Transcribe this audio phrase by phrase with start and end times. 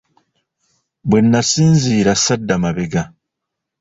[1.09, 3.01] Bwe nasinziira, sadda mabega.